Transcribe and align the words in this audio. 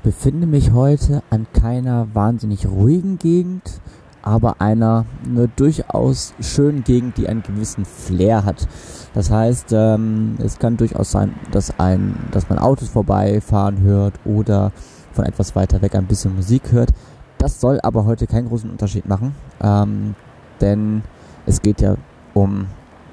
Ich 0.00 0.04
befinde 0.04 0.46
mich 0.46 0.72
heute 0.72 1.22
an 1.28 1.46
keiner 1.52 2.08
wahnsinnig 2.14 2.66
ruhigen 2.66 3.18
Gegend, 3.18 3.82
aber 4.22 4.58
einer 4.58 5.04
eine 5.26 5.46
durchaus 5.48 6.32
schönen 6.40 6.84
Gegend, 6.84 7.18
die 7.18 7.28
einen 7.28 7.42
gewissen 7.42 7.84
Flair 7.84 8.46
hat. 8.46 8.66
Das 9.12 9.30
heißt, 9.30 9.72
ähm, 9.72 10.36
es 10.38 10.58
kann 10.58 10.78
durchaus 10.78 11.10
sein, 11.10 11.34
dass 11.50 11.78
ein, 11.78 12.14
dass 12.30 12.48
man 12.48 12.58
Autos 12.58 12.88
vorbeifahren 12.88 13.82
hört 13.82 14.14
oder 14.24 14.72
von 15.12 15.26
etwas 15.26 15.54
weiter 15.54 15.82
weg 15.82 15.94
ein 15.94 16.06
bisschen 16.06 16.34
Musik 16.34 16.72
hört. 16.72 16.92
Das 17.36 17.60
soll 17.60 17.78
aber 17.82 18.06
heute 18.06 18.26
keinen 18.26 18.48
großen 18.48 18.70
Unterschied 18.70 19.06
machen, 19.06 19.34
ähm, 19.62 20.14
denn 20.62 21.02
es 21.44 21.60
geht 21.60 21.82
ja 21.82 21.96
um 22.32 22.68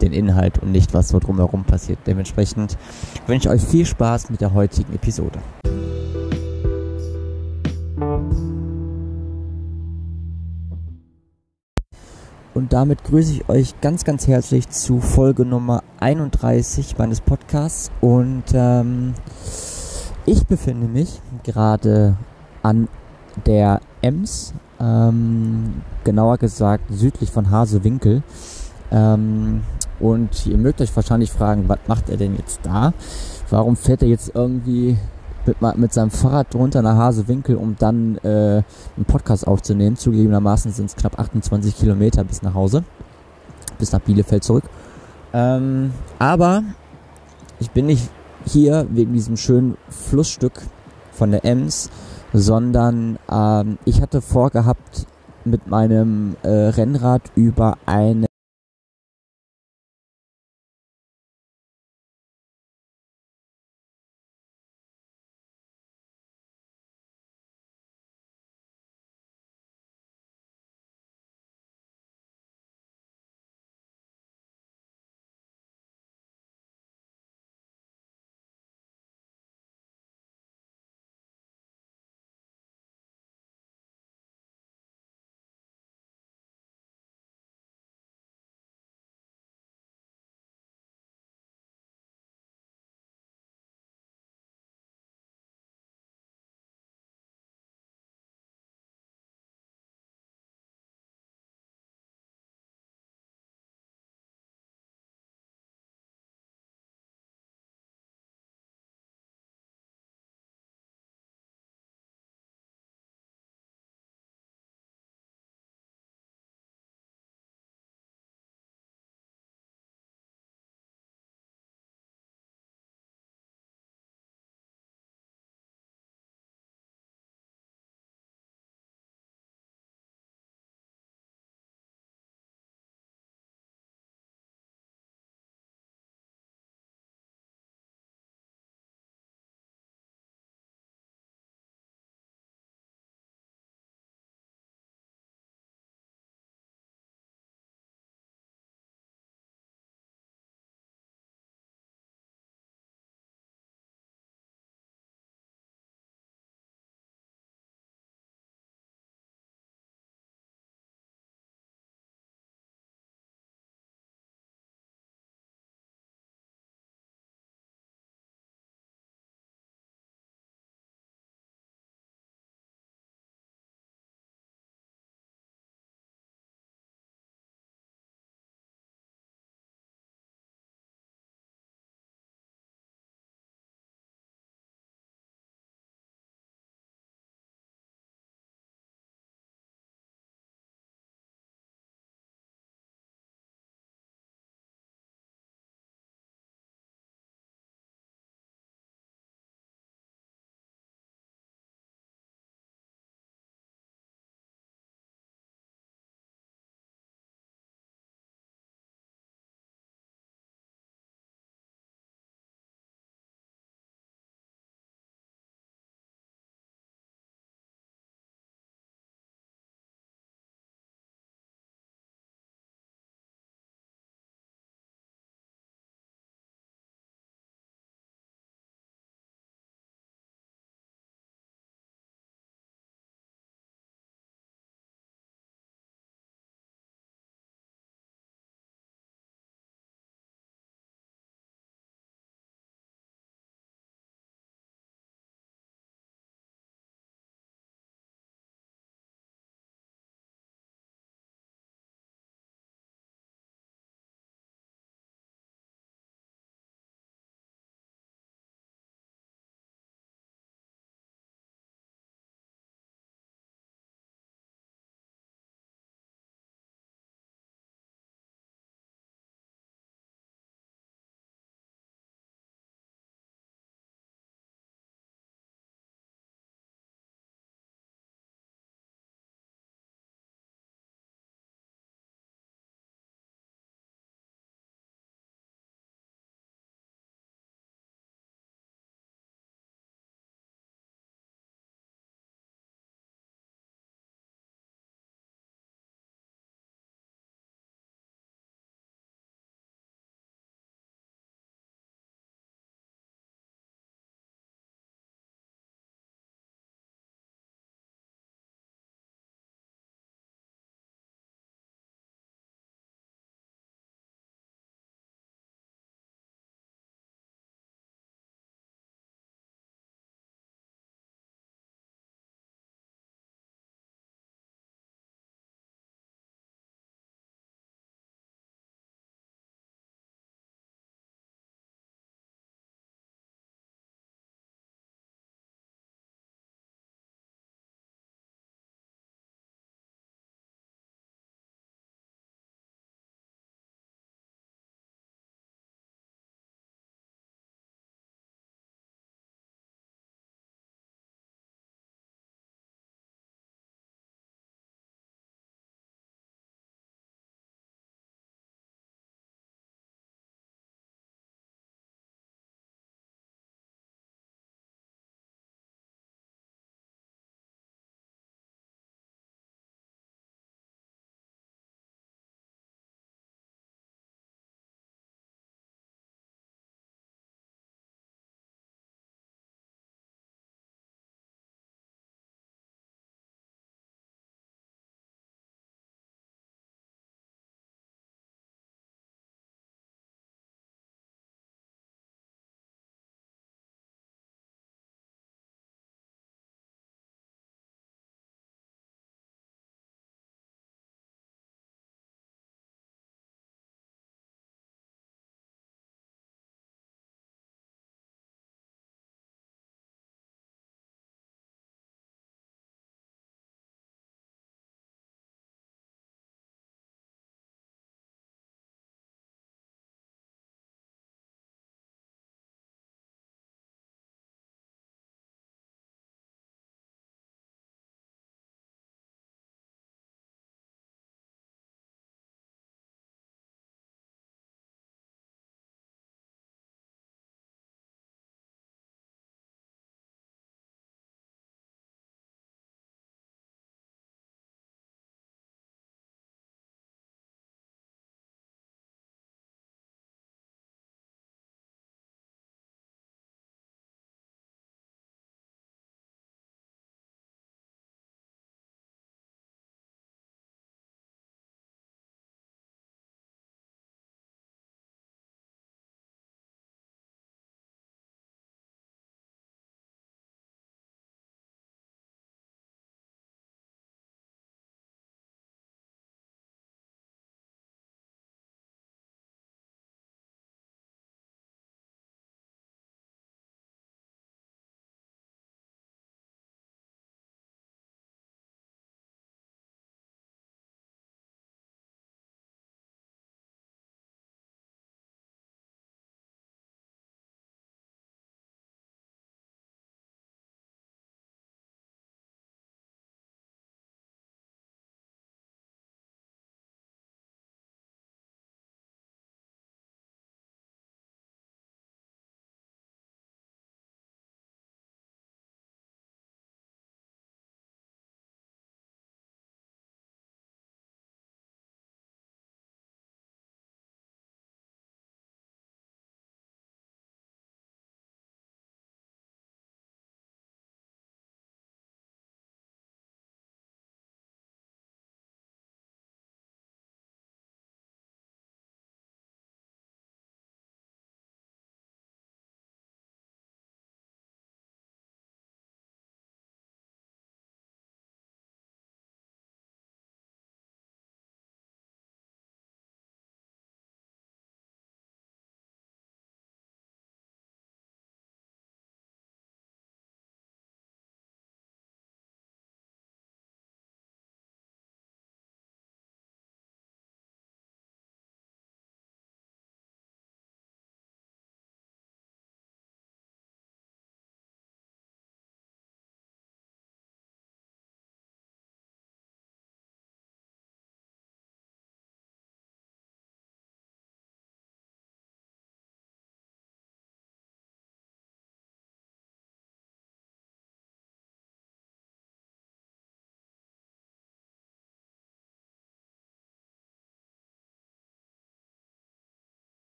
den 0.00 0.12
Inhalt 0.12 0.58
und 0.58 0.72
nicht, 0.72 0.92
was 0.94 1.10
so 1.10 1.20
drumherum 1.20 1.62
passiert. 1.62 2.00
Dementsprechend 2.08 2.76
wünsche 3.28 3.48
ich 3.48 3.54
euch 3.54 3.62
viel 3.62 3.86
Spaß 3.86 4.30
mit 4.30 4.40
der 4.40 4.52
heutigen 4.52 4.92
Episode. 4.92 5.38
Und 12.54 12.74
damit 12.74 13.02
grüße 13.04 13.32
ich 13.32 13.48
euch 13.48 13.80
ganz, 13.80 14.04
ganz 14.04 14.26
herzlich 14.26 14.68
zu 14.68 15.00
Folge 15.00 15.46
Nummer 15.46 15.82
31 16.00 16.98
meines 16.98 17.22
Podcasts. 17.22 17.90
Und 18.02 18.44
ähm, 18.52 19.14
ich 20.26 20.46
befinde 20.46 20.86
mich 20.86 21.22
gerade 21.44 22.16
an 22.62 22.88
der 23.46 23.80
Ems, 24.02 24.52
ähm, 24.78 25.80
genauer 26.04 26.36
gesagt 26.36 26.84
südlich 26.90 27.30
von 27.30 27.50
Hasewinkel. 27.50 28.22
Ähm, 28.90 29.62
und 29.98 30.46
ihr 30.46 30.58
mögt 30.58 30.82
euch 30.82 30.94
wahrscheinlich 30.94 31.32
fragen, 31.32 31.70
was 31.70 31.78
macht 31.86 32.10
er 32.10 32.18
denn 32.18 32.36
jetzt 32.36 32.60
da? 32.64 32.92
Warum 33.48 33.76
fährt 33.76 34.02
er 34.02 34.08
jetzt 34.08 34.32
irgendwie 34.34 34.98
mit, 35.46 35.76
mit 35.76 35.92
seinem 35.92 36.10
Fahrrad 36.10 36.52
drunter 36.52 36.82
nach 36.82 36.96
Hasewinkel, 36.96 37.56
um 37.56 37.76
dann 37.78 38.16
äh, 38.18 38.62
einen 38.96 39.04
Podcast 39.06 39.46
aufzunehmen? 39.46 39.96
Zugegebenermaßen 39.96 40.72
sind 40.72 40.86
es 40.86 40.96
knapp 40.96 41.18
28 41.18 41.76
Kilometer 41.76 42.24
bis 42.24 42.42
nach 42.42 42.54
Hause, 42.54 42.84
bis 43.78 43.92
nach 43.92 44.00
Bielefeld 44.00 44.44
zurück. 44.44 44.64
Ähm, 45.32 45.92
aber 46.18 46.62
ich 47.58 47.70
bin 47.70 47.86
nicht 47.86 48.08
hier 48.44 48.86
wegen 48.90 49.12
diesem 49.12 49.36
schönen 49.36 49.76
Flussstück 49.88 50.60
von 51.12 51.30
der 51.30 51.44
Ems, 51.44 51.90
sondern 52.32 53.18
ähm, 53.30 53.78
ich 53.84 54.00
hatte 54.02 54.20
vorgehabt, 54.20 55.06
mit 55.44 55.66
meinem 55.66 56.36
äh, 56.42 56.48
Rennrad 56.48 57.22
über 57.34 57.76
eine 57.86 58.26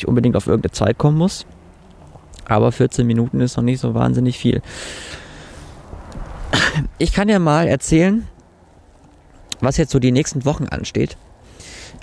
nicht 0.00 0.08
unbedingt 0.08 0.36
auf 0.36 0.46
irgendeine 0.46 0.72
Zeit 0.72 0.98
kommen 0.98 1.18
muss. 1.18 1.46
Aber 2.46 2.72
14 2.72 3.06
Minuten 3.06 3.40
ist 3.40 3.56
noch 3.56 3.64
nicht 3.64 3.80
so 3.80 3.94
wahnsinnig 3.94 4.38
viel. 4.38 4.62
Ich 6.98 7.12
kann 7.12 7.28
ja 7.28 7.38
mal 7.38 7.68
erzählen, 7.68 8.26
was 9.60 9.76
jetzt 9.76 9.92
so 9.92 9.98
die 9.98 10.12
nächsten 10.12 10.44
Wochen 10.44 10.66
ansteht. 10.66 11.16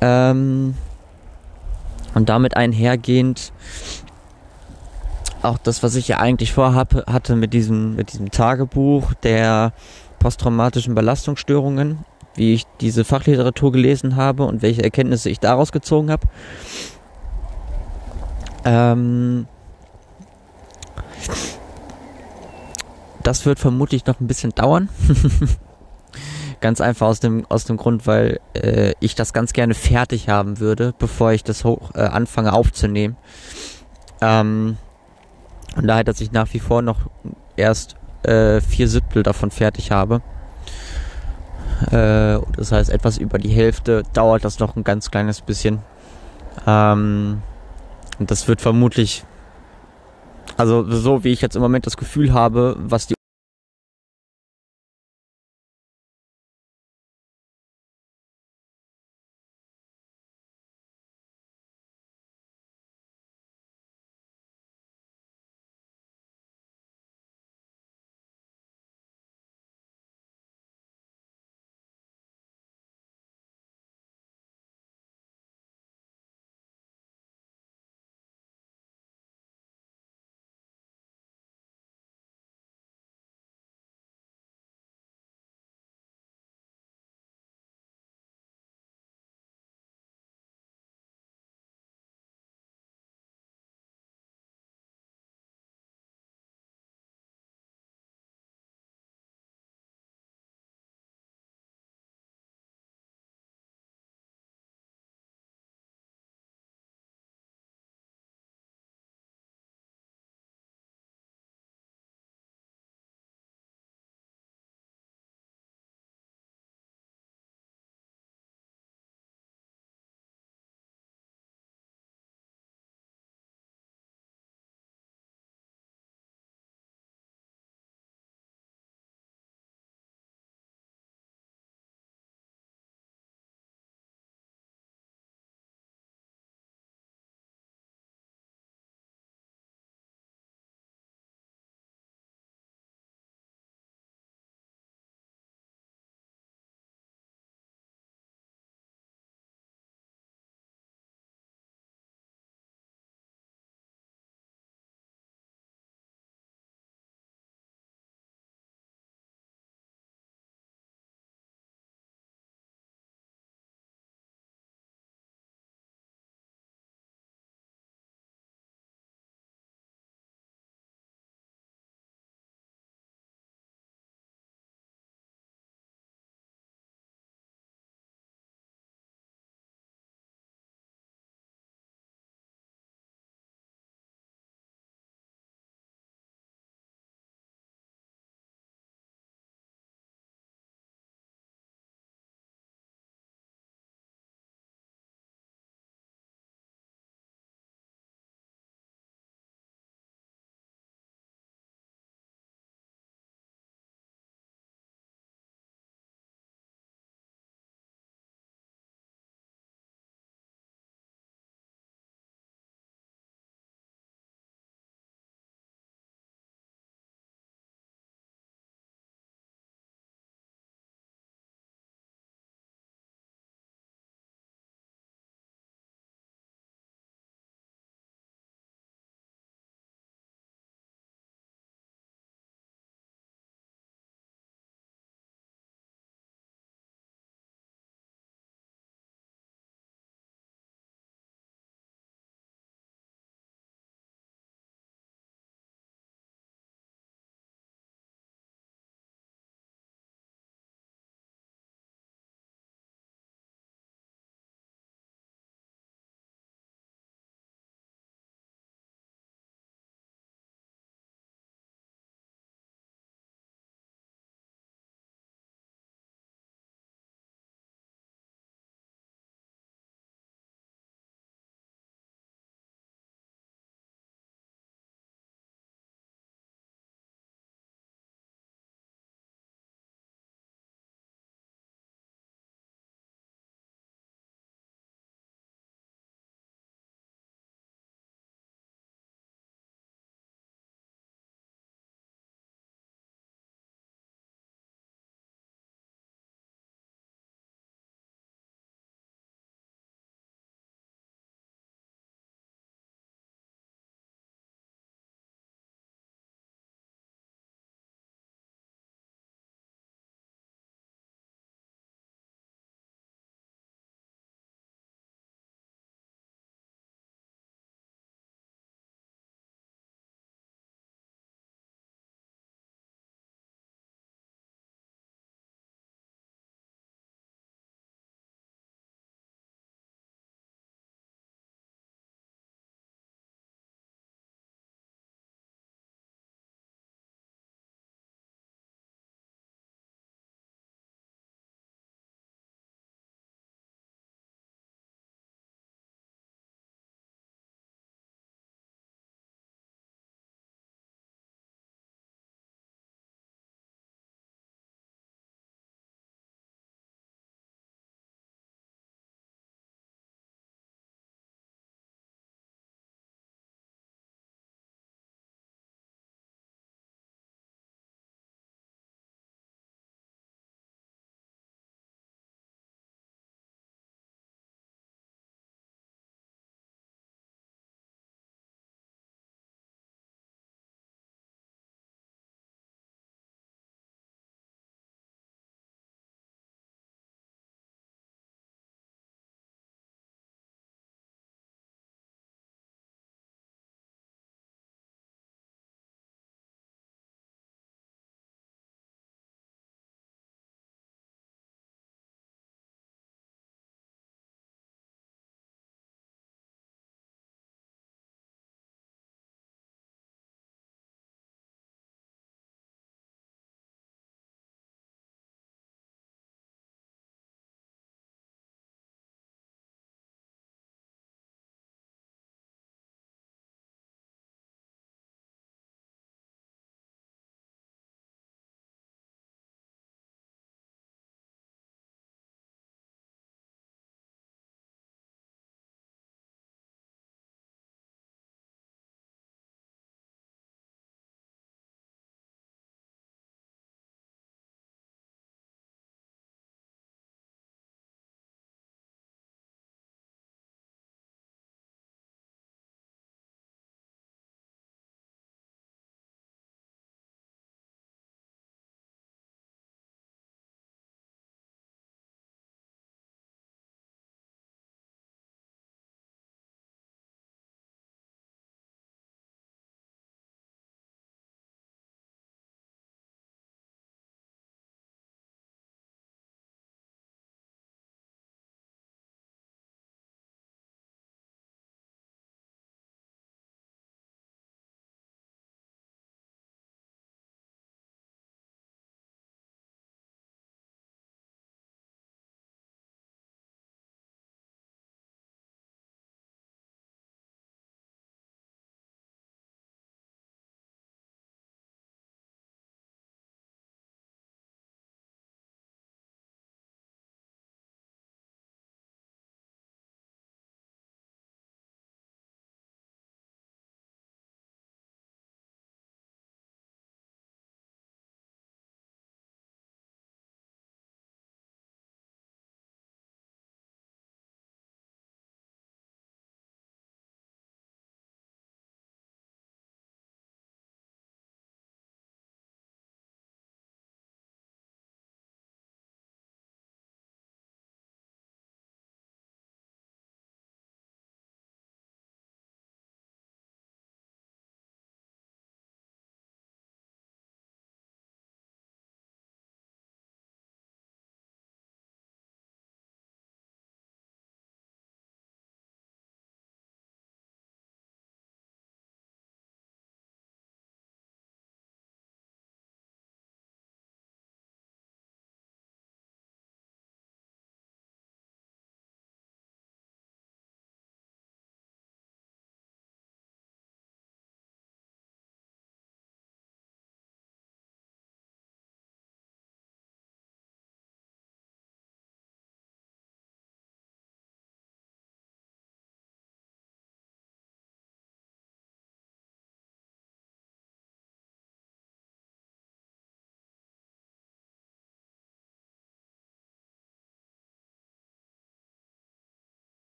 Ähm, 0.00 0.74
und 2.14 2.28
damit 2.28 2.56
einhergehend 2.56 3.52
auch 5.42 5.58
das, 5.58 5.82
was 5.82 5.94
ich 5.94 6.08
ja 6.08 6.18
eigentlich 6.18 6.52
vorhabe, 6.52 7.04
hatte 7.06 7.36
mit 7.36 7.54
diesem, 7.54 7.96
mit 7.96 8.12
diesem 8.12 8.30
Tagebuch 8.30 9.14
der 9.14 9.72
posttraumatischen 10.18 10.94
Belastungsstörungen, 10.94 12.04
wie 12.34 12.54
ich 12.54 12.64
diese 12.80 13.04
Fachliteratur 13.04 13.72
gelesen 13.72 14.16
habe 14.16 14.44
und 14.44 14.62
welche 14.62 14.82
Erkenntnisse 14.84 15.30
ich 15.30 15.40
daraus 15.40 15.72
gezogen 15.72 16.10
habe. 16.10 16.26
Ähm, 18.68 19.46
das 23.22 23.46
wird 23.46 23.58
vermutlich 23.58 24.04
noch 24.04 24.20
ein 24.20 24.26
bisschen 24.26 24.50
dauern. 24.54 24.90
ganz 26.60 26.82
einfach 26.82 27.06
aus 27.06 27.18
dem, 27.20 27.46
aus 27.48 27.64
dem 27.64 27.78
Grund, 27.78 28.06
weil 28.06 28.40
äh, 28.52 28.92
ich 29.00 29.14
das 29.14 29.32
ganz 29.32 29.54
gerne 29.54 29.72
fertig 29.72 30.28
haben 30.28 30.60
würde, 30.60 30.92
bevor 30.98 31.32
ich 31.32 31.44
das 31.44 31.64
hoch, 31.64 31.94
äh, 31.94 32.00
anfange 32.00 32.52
aufzunehmen. 32.52 33.16
Ähm, 34.20 34.76
und 35.76 35.86
daher, 35.86 36.04
dass 36.04 36.20
ich 36.20 36.32
nach 36.32 36.52
wie 36.52 36.60
vor 36.60 36.82
noch 36.82 37.08
erst 37.56 37.96
äh, 38.24 38.60
vier 38.60 38.88
Siebtel 38.88 39.22
davon 39.22 39.50
fertig 39.50 39.92
habe. 39.92 40.20
Äh, 41.90 42.40
das 42.54 42.72
heißt, 42.72 42.90
etwas 42.90 43.16
über 43.16 43.38
die 43.38 43.48
Hälfte 43.48 44.02
dauert 44.12 44.44
das 44.44 44.58
noch 44.58 44.76
ein 44.76 44.84
ganz 44.84 45.10
kleines 45.10 45.40
bisschen. 45.40 45.78
Ähm, 46.66 47.40
und 48.18 48.30
das 48.30 48.48
wird 48.48 48.60
vermutlich, 48.60 49.24
also 50.56 50.84
so 50.90 51.24
wie 51.24 51.32
ich 51.32 51.40
jetzt 51.40 51.56
im 51.56 51.62
Moment 51.62 51.86
das 51.86 51.96
Gefühl 51.96 52.32
habe, 52.32 52.76
was 52.78 53.06
die 53.06 53.14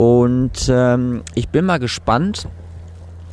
Und 0.00 0.68
ähm, 0.68 1.24
ich 1.34 1.48
bin 1.48 1.64
mal 1.64 1.80
gespannt, 1.80 2.46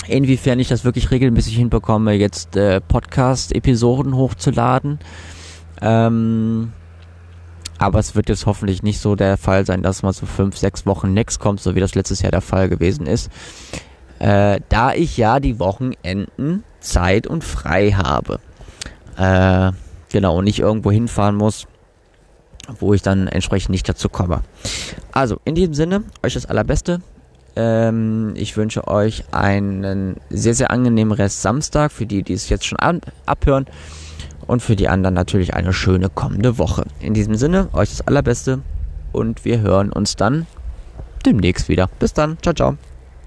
inwiefern 0.08 0.58
ich 0.58 0.67
das 0.67 0.84
wirklich 0.84 1.12
regelmäßig 1.12 1.56
hinbekomme, 1.56 2.13
jetzt 2.13 2.56
äh, 2.56 2.82
Podcast-Episoden 2.82 4.15
hochzuladen. 4.15 4.97
Ähm, 5.80 6.73
aber 7.78 7.99
es 7.99 8.15
wird 8.15 8.30
jetzt 8.30 8.47
hoffentlich 8.47 8.82
nicht 8.82 8.99
so 8.99 9.15
der 9.15 9.38
Fall 9.38 9.63
sein, 9.67 9.84
dass 9.84 10.01
mal 10.01 10.12
so 10.12 10.25
fünf, 10.25 10.58
sechs 10.58 10.88
Wochen 10.88 11.13
nichts 11.13 11.38
kommt, 11.38 11.60
so 11.60 11.75
wie 11.75 11.80
das 11.82 11.93
letztes 11.93 12.23
Jahr 12.23 12.32
der 12.32 12.41
Fall 12.41 12.67
gewesen 12.67 13.06
ist. 13.06 13.30
Äh, 14.17 14.60
da 14.67 14.91
ich 14.91 15.17
ja 15.17 15.39
die 15.39 15.60
Wochenenden 15.60 16.63
Zeit 16.80 17.28
und 17.28 17.43
frei 17.43 17.91
habe. 17.91 18.39
Äh, 19.17 19.71
genau, 20.12 20.39
und 20.39 20.45
nicht 20.45 20.62
irgendwo 20.62 20.91
hinfahren 20.91 21.36
muss, 21.36 21.67
wo 22.80 22.93
ich 22.93 23.01
dann 23.01 23.28
entsprechend 23.28 23.71
nicht 23.71 23.88
dazu 23.88 24.10
komme. 24.10 24.41
Also, 25.12 25.39
in 25.45 25.56
diesem 25.56 25.73
Sinne, 25.73 26.04
euch 26.23 26.34
das 26.34 26.45
Allerbeste. 26.45 27.01
Ähm, 27.56 28.34
ich 28.36 28.58
wünsche 28.58 28.88
euch 28.88 29.23
einen 29.32 30.17
sehr, 30.30 30.54
sehr 30.54 30.71
angenehmen 30.71 31.13
Rest 31.13 31.41
Samstag, 31.41 31.91
für 31.91 32.06
die, 32.06 32.23
die 32.23 32.34
es 32.34 32.49
jetzt 32.49 32.65
schon 32.65 32.80
abhören. 33.25 33.65
Und 34.47 34.62
für 34.62 34.75
die 34.75 34.89
anderen 34.89 35.15
natürlich 35.15 35.56
eine 35.56 35.73
schöne 35.73 36.10
kommende 36.10 36.58
Woche. 36.58 36.86
In 36.99 37.13
diesem 37.13 37.36
Sinne, 37.36 37.69
euch 37.73 37.89
das 37.89 38.06
Allerbeste 38.06 38.60
und 39.12 39.43
wir 39.43 39.62
hören 39.62 39.91
uns 39.91 40.15
dann 40.15 40.45
demnächst 41.25 41.67
wieder. 41.67 41.89
Bis 41.99 42.13
dann. 42.13 42.38
Ciao, 42.41 42.54
ciao. 42.54 42.78